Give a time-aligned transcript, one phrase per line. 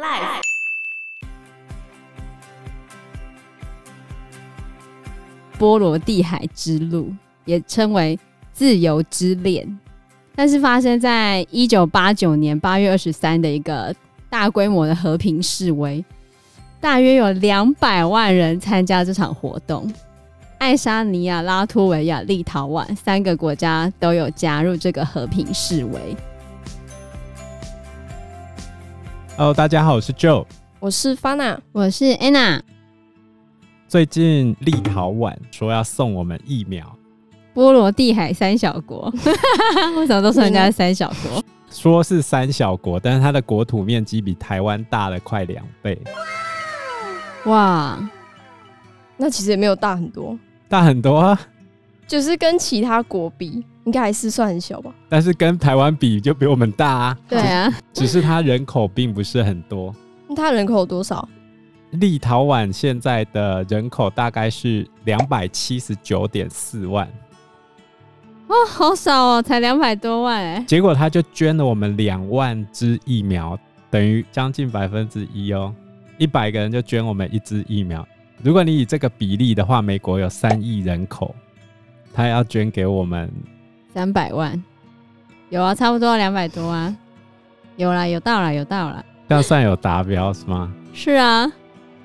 [0.00, 0.40] Life
[5.58, 7.12] 波罗的海之路
[7.44, 8.18] 也称为
[8.50, 9.78] 自由之恋，
[10.34, 13.94] 但是发生在一九八九年八月二十三的一个
[14.30, 16.02] 大规模的和平示威，
[16.80, 19.92] 大约有两百万人参加这场活动。
[20.56, 26.16] 爱沙尼亚、拉脱维亚、立陶宛三个国家都有加入这个和平示威。
[29.40, 30.44] Hello，大家好，我是 Joe，
[30.80, 32.60] 我是 Fana，我是 Anna。
[33.88, 36.94] 最近立陶宛说要送我们疫苗，
[37.54, 39.10] 波罗的海三小国，
[39.96, 41.42] 为什么都说人家是三小国？
[41.70, 45.98] 说是三小国，但是它的国土面积比台湾大了快两倍。
[47.46, 47.98] 哇，
[49.16, 50.38] 那其实也没有大很多。
[50.68, 51.40] 大很多啊，
[52.06, 54.94] 就是跟其他国比，应该还是算很小吧。
[55.08, 57.18] 但是跟台湾比，就比我们大啊。
[57.28, 59.94] 对啊，只是它人口并不是很多。
[60.28, 61.28] 那它人口有多少？
[61.92, 67.04] 立陶宛现在的人口大概是两百七十九点四万。
[68.46, 70.64] 哦，好少哦，才两百多万哎。
[70.68, 73.58] 结果他就捐了我们两万支疫苗，
[73.90, 75.74] 等于将近百分之一哦。
[76.18, 78.06] 一百个人就捐我们一支疫苗。
[78.42, 81.34] 如果你以这个比例的话，美国有三亿人口，
[82.12, 83.28] 他要捐给我们
[83.92, 84.62] 三百万，
[85.48, 86.96] 有啊，差不多两百多啊，
[87.76, 90.72] 有啦，有到了，有到了，这样算有达标是吗？
[90.92, 91.50] 是啊，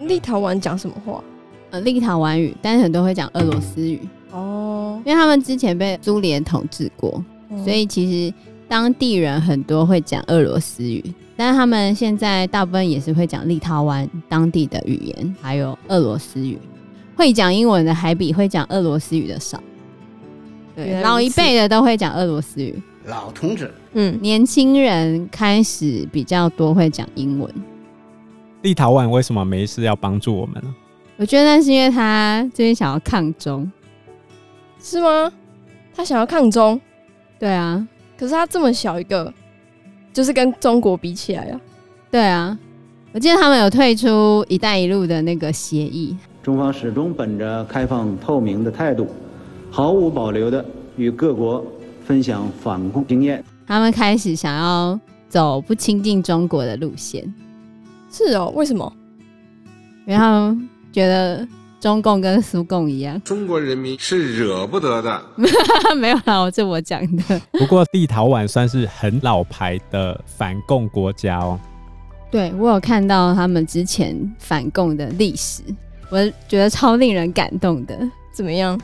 [0.00, 1.22] 立陶宛讲什么话？
[1.70, 8.34] 呃，立陶宛语，但是很多会讲俄罗斯语哦，因为他们之前被苏联统治过，哦，所以其实
[8.68, 11.02] 当地人很多会讲俄罗斯语。
[11.34, 16.58] 但是他们现在大部分也是会讲立陶宛当地的语言，还有俄罗斯语。
[17.16, 19.58] 会讲英文的还比会讲俄罗斯语的少。
[20.74, 22.80] 对，老一辈的都会讲俄罗斯语。
[23.06, 27.52] 老同志，嗯，年轻人开始比较多会讲英文。
[28.62, 30.74] 立陶宛为什么没事要帮助我们呢？
[31.16, 33.70] 我觉得那是因为他最近想要抗中，
[34.80, 35.32] 是吗？
[35.94, 36.80] 他想要抗中？
[37.38, 39.32] 对啊，可是他这么小一个。
[40.12, 41.60] 就是跟中国比起来啊，
[42.10, 42.58] 对啊，
[43.12, 46.14] 我记得他们有退出“一带一路”的那个协议。
[46.42, 49.08] 中方始终本着开放透明的态度，
[49.74, 50.62] 毫无保留的
[50.96, 51.64] 与各国
[52.04, 53.42] 分享反共经验。
[53.66, 55.00] 他们开始想要
[55.30, 57.24] 走不亲近中国的路线。
[58.10, 58.92] 是哦，为什么？
[60.06, 61.48] 因为他们觉得
[61.80, 65.22] 中共跟苏共一样，中国人民是惹不得的。
[65.96, 67.40] 没有啦，这我讲的。
[67.52, 71.58] 不过立陶宛算是很老牌的反共国家哦。
[72.30, 75.62] 对，我有看到他们之前反共的历史，
[76.10, 77.98] 我觉得超令人感动的。
[78.34, 78.78] 怎么样？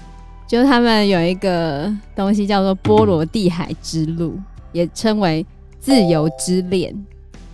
[0.48, 4.36] 就是他们有一个东西叫做波罗的海之路，
[4.72, 5.44] 也称为
[5.78, 6.92] 自由之恋，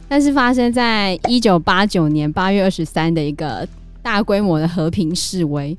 [0.09, 3.67] 但是发生在一九八九年八月二十三的一个
[4.01, 5.77] 大规模的和平示威。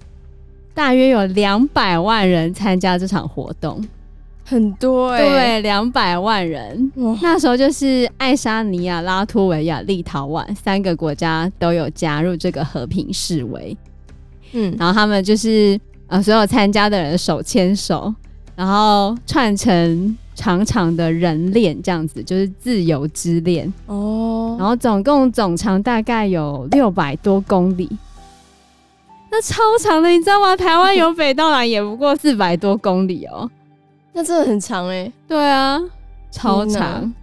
[0.74, 3.82] 大约有两百万人参加这场活动，
[4.44, 6.92] 很多哎、欸，对，两百万人。
[7.22, 13.78] 那时候就是爱沙尼亚、拉脱维亚、立陶宛三个国家都有加入这个和平示威。
[14.52, 18.14] 嗯，然后他们就是呃，所有参加的人手牵手，
[18.56, 24.56] 然后串成长长的人链，这样子就是自由之恋哦。
[24.60, 27.90] 然后总共总长大概有六百多公里。
[29.32, 30.56] 那超长的，你知道吗？
[30.56, 33.52] 台湾由北到南也不过四百多公里哦、喔，
[34.14, 35.14] 那真的很长哎、欸。
[35.28, 35.82] 对啊，
[36.32, 37.14] 超长。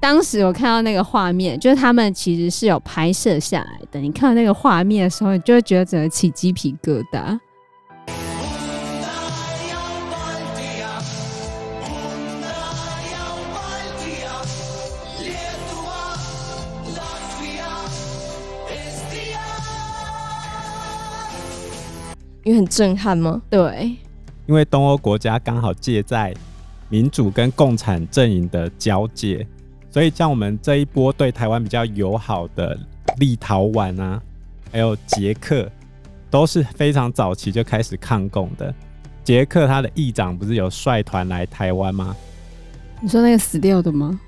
[0.00, 4.00] 当时我看到那个画面，就是他们其实是有拍摄下来的。
[4.00, 7.38] 你看到那个画面的时候，你就会觉得整个起鸡皮疙瘩。
[22.44, 23.42] 因为很震撼吗？
[23.50, 23.96] 对，
[24.46, 26.34] 因为东欧国家刚好借在
[26.88, 29.46] 民主跟共产阵营的交界，
[29.90, 32.78] 所以像我们这一波对台湾比较友好的
[33.18, 34.22] 立陶宛啊，
[34.70, 35.68] 还有捷克，
[36.30, 38.72] 都是非常早期就开始抗共的。
[39.24, 42.14] 捷克他的议长不是有率团来台湾吗？
[43.00, 44.20] 你说那个死掉的吗？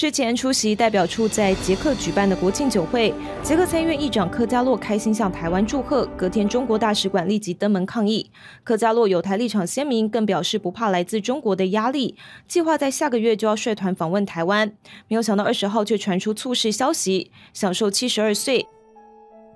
[0.00, 3.12] 之前出席代表处在捷克举办的国庆酒会，
[3.42, 6.06] 捷克参议院议长科加洛开心向台湾祝贺。
[6.16, 8.30] 隔天，中国大使馆立即登门抗议。
[8.64, 12.16] 科加洛有台立场鲜明，更表示不怕来自中国的压力，
[12.48, 14.72] 计划在下个月就要率团访问台湾。
[15.06, 18.66] 没有想到二十号却传出猝逝消息，享寿七十二岁。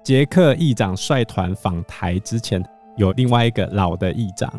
[0.02, 2.62] 捷克议长率团访台之前，
[2.98, 4.52] 有另外一个老的议长，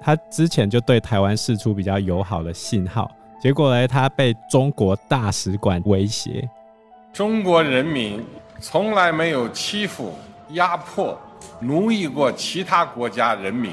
[0.00, 3.08] 他之前就对台湾释出比较友好的信号。
[3.44, 6.48] 结果呢，他被中国大使馆威胁，
[7.12, 8.24] 中国人民
[8.58, 10.14] 从来没有欺负、
[10.52, 11.14] 压迫、
[11.60, 13.70] 奴役过其他国家人民。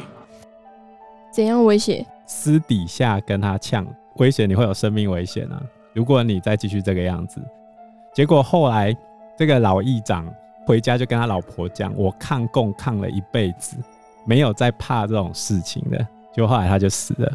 [1.32, 2.06] 怎样威胁？
[2.26, 3.88] 私底下跟他呛，
[4.18, 5.64] 威胁你会有生命危险啊！
[5.94, 7.42] 如果你再继续这个样子，
[8.14, 8.94] 结果后来
[9.38, 10.28] 这个老议长
[10.68, 13.78] 回家就跟他老婆讲：“我抗共抗了一辈子，
[14.26, 17.32] 没有再怕这种事情的。”就后来他就死了，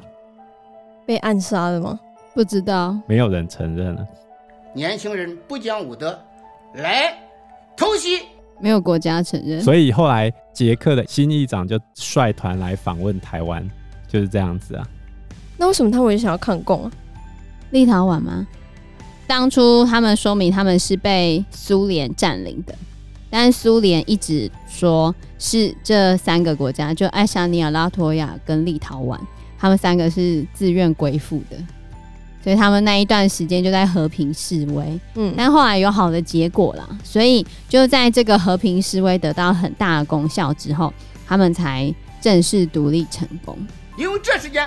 [1.07, 1.99] 被暗杀了吗？
[2.37, 4.07] 不知道，没有人承认了。
[4.75, 6.21] 年轻人不讲武德，
[6.75, 7.17] 来
[7.75, 8.25] 偷袭，
[8.61, 9.59] 没有国家承认。
[9.63, 13.67] 所以后来捷克的新议长就率团来访问台湾，
[14.07, 14.87] 就是这样子啊。
[15.57, 16.93] 那为什么他会想要抗共啊？
[17.71, 18.47] 立陶宛吗？
[19.27, 22.75] 当初他们说明他们是被苏联占领的，
[23.31, 29.19] 但苏联一直说是这三个国家，就爱沙尼亚、拉脱维亚跟立陶宛，
[29.59, 31.57] 他们三个是自愿归附的，
[32.47, 35.01] 所以他们那一段时间就在和平示威。
[35.17, 40.95] 嗯，但后来有好的结果啦，所以就在这个和平示威得到很大的功效之后，
[41.27, 43.59] 他们才正式独立成功。
[43.99, 44.65] 因为这时间。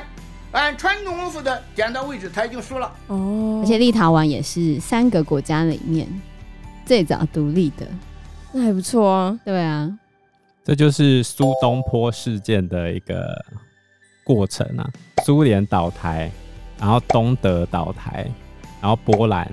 [0.51, 2.91] 按传统功夫的点到为止，他已经输了。
[3.05, 6.07] 哦，而且立陶宛也是三个国家里面
[6.87, 7.87] 最早独立的，
[8.51, 9.39] 那还不错啊。
[9.45, 9.95] 对啊，
[10.65, 13.45] 这就是苏东坡事件的一个
[14.23, 14.89] 过程啊。
[15.23, 16.31] 苏联倒台，
[16.79, 18.29] 然后东德倒台，
[18.81, 19.49] 然后波兰。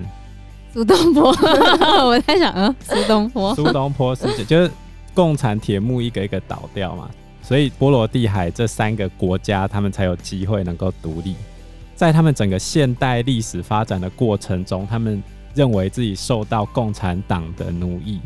[0.73, 1.29] 苏东坡，
[2.05, 4.71] 我在想啊，苏东坡，苏东坡事件就是
[5.13, 7.09] 共产铁幕一个一个倒掉嘛。
[7.41, 11.35] 所以波罗的海这三个国家，他们才有机会能够独立。
[11.95, 15.23] 在他们整个现代历史发展的过程中，他们
[15.55, 18.19] 认为自己受到共产党的奴役，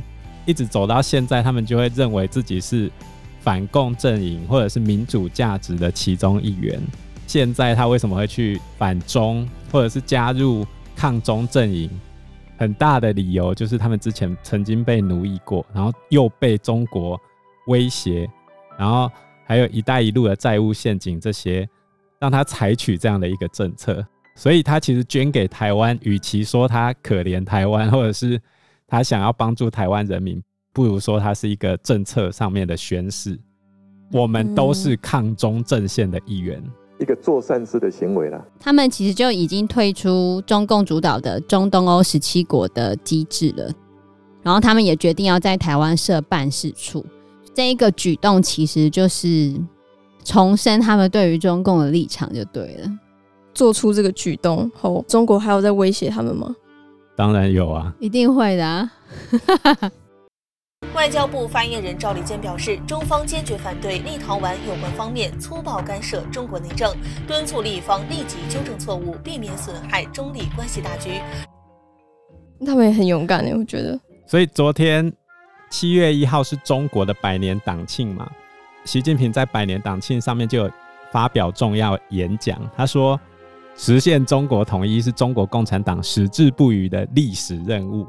[0.45, 2.92] 一直走到现在，他们就会认为自己是
[3.39, 6.81] 反共阵营或者是民主价值的其中一员。
[7.31, 10.66] 现在他为什么会去反中，或者是加入
[10.98, 11.89] 抗中阵营？
[12.57, 17.18] 很大的理由就是他们之前曾经被奴役过，然后又被中国
[17.68, 18.30] 威胁。
[18.78, 19.10] 然后
[19.45, 21.66] 还有“一带一路”的债务陷阱，这些
[22.19, 24.06] 让他采取这样的一个政策，
[24.36, 28.38] 所以他其实捐给台湾，与其说他可怜台湾，或者是
[28.86, 30.44] 他想要帮助台湾人民，
[30.74, 33.39] 不如说他是一个政策上面的宣示。
[34.12, 36.62] 我们都是抗中阵线的一员，
[37.01, 38.39] 一个做善事的行为了。
[38.59, 43.69] 他们其实就已经退出中共主导的中东欧十七国的机制了，
[44.44, 47.03] 然后他们也决定要在台湾设办事处。
[47.53, 49.53] 这一个举动其实就是
[50.24, 52.89] 重申他们对于中共的立场就对了。
[53.54, 56.56] 做出这个举动后，中国还有在威胁他们吗？
[57.18, 58.92] 当然有啊，一定会的啊。
[60.94, 66.94] 外交部发言人赵立坚表示，中方坚决反对立陶宛有关方面粗暴干涉中国内政，
[67.28, 71.22] 敦促立方立即纠正错误，避免损害中立关系大局。
[72.66, 74.00] 他们也很勇敢呢，我觉得。
[74.28, 75.12] 所以昨天。
[75.74, 78.30] 七月一号是中国的百年党庆嘛？
[78.84, 80.72] 习近平在百年党庆上面就有
[81.14, 82.60] 发表重要演讲。
[82.76, 83.18] 他说
[83.78, 88.06] ：“实现中国统一是中国共产党矢志不渝的历史任务。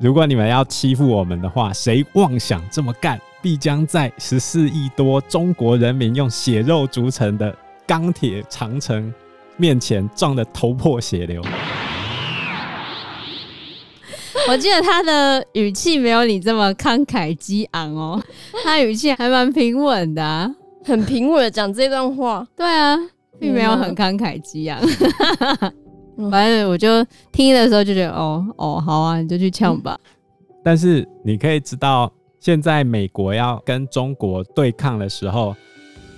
[0.00, 7.54] 如果你们要欺负我们的话，谁妄想这么干，必将在十四亿多中国人民用血肉筑成的
[7.86, 9.12] 钢铁长城
[9.58, 11.42] 面前撞得头破血流。”
[14.48, 18.22] 我记得他的语气没有你这么慷慨激昂哦，
[18.64, 20.50] 他语气还蛮平稳的，啊，
[20.82, 22.46] 很平稳的讲这段话。
[22.56, 22.96] 对啊，
[23.38, 24.80] 并没有很慷慨激昂。
[26.28, 29.96] 反正我就听的时候就觉得，哦哦，好啊，你就去呛吧。
[30.64, 35.54] 但是你可以知道，现在美国要跟中国对抗的时候，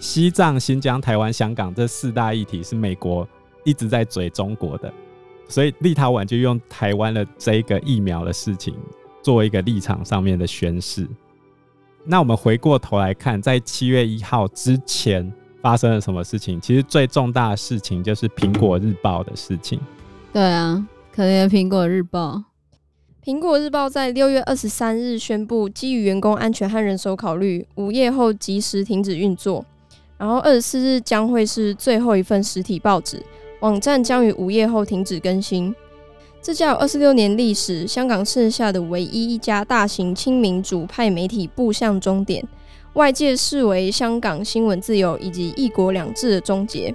[0.01, 3.29] 西藏、新疆、台湾、香港这四大议题是美国
[3.65, 4.93] 一直在嘴中国的。
[5.49, 8.75] 所以立陶宛就用台湾的这个疫苗的事情
[9.23, 11.07] 做一个立场上面的宣示。
[12.05, 15.31] 那我们回过头来看，在七月一号之前
[15.63, 16.61] 发生了什么事情？
[16.61, 19.81] 其实最重大的事情就是《苹果日报》的事情。
[20.33, 22.43] 对啊，可怜的《苹果日报》。
[23.25, 29.65] 《苹果日报》在六月二十三日宣布，基于员工安全和人手考虑，午夜后及时停止运作。
[30.19, 33.25] 然后二十四日将会是最后一份实体报纸。
[33.61, 35.73] 网站将于午夜后停止更新。
[36.41, 42.45] 这家有二十六年历史、香港剩下的唯一一家大型亲民主派媒体步向终点，
[42.95, 46.95] 外界视为香港新闻自由以及一国两制的终结。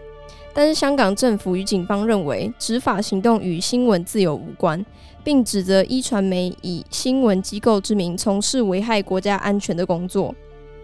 [0.53, 4.83] 但是香港政府与警方认为执法行动与新闻自由无关，
[5.23, 10.33] 并指责壹传媒以新闻机构之名从事危害国家安全的工作。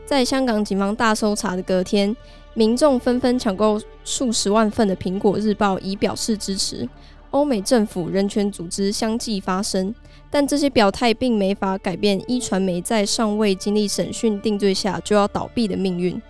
[0.05, 2.15] 在香港警方大搜查的隔天，
[2.53, 6.87] 民众纷纷抢购数十万份的《苹果日报》，以表示支持。
[7.33, 9.93] 欧美政府、人权组织相继发声，
[10.29, 16.21] 但这些表态并没法改变一传媒在尚未经历审讯定罪下就要倒闭的命运。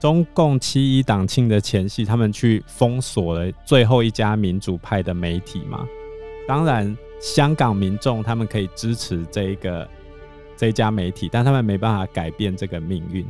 [0.00, 5.86] 中共七一党庆的前夕，他们去封锁了最后一家民主派的媒体嘛。
[6.46, 9.86] 当然，香港民众他们可以支持这一个
[10.56, 13.26] 这一家媒体，但他们没办法改变这个命运。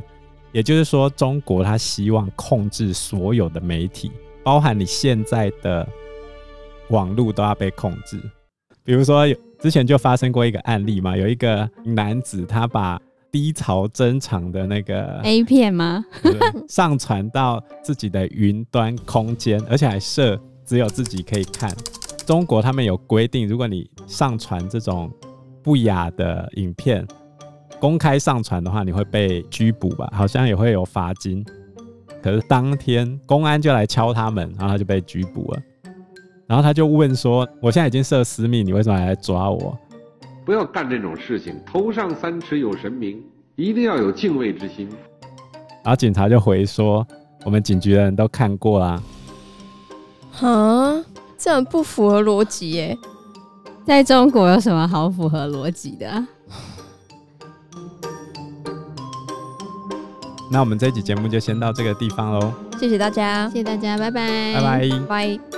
[0.53, 4.09] 也就是说，中国他希望控制所有的媒体，
[4.41, 5.85] 包含你现在的
[6.89, 8.19] 网络都要被控制。
[8.83, 9.25] 比如说，
[9.59, 12.99] 之前就发生过一个案例嘛，有一个男子他把
[13.31, 16.03] 低潮珍藏的那个 A 片吗？
[16.67, 21.71] 上传到自己的云端空间，而且还设只有自己可以看。
[22.25, 25.11] 中国他们有规定，如果你上传这种
[25.61, 27.05] 不雅的影片，
[27.79, 30.09] 公开上传的话，你会被拘捕吧？
[30.11, 31.45] 好像也会有罚金。
[32.21, 35.61] 可是当天公安就来敲他们，然后他就被拘捕了。
[36.49, 39.77] 然后他就问说：“我现在已经设私密，你为什么还来抓我？”
[40.43, 43.23] 不要干这种事情，头上三尺有神明，
[43.55, 44.89] 一定要有敬畏之心。
[45.83, 47.05] 然后警察就回说
[47.45, 48.99] ：“我们警局的人都看过啦。”
[50.41, 50.99] 啊，
[51.37, 52.97] 这很不符合逻辑耶！
[53.85, 56.25] 在中国有什么好符合逻辑的？
[60.51, 62.51] 那我们这一集节目就先到这个地方喽。
[62.79, 65.48] 谢谢大家，谢谢大家，拜拜，拜拜，拜。